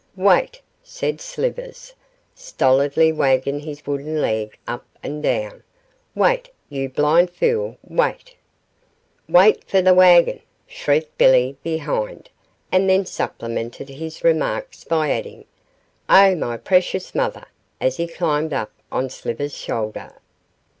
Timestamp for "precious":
16.57-17.13